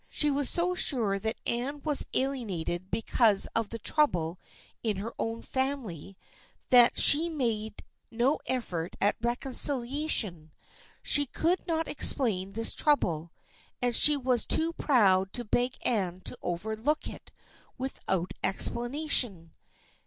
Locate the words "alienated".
2.15-2.89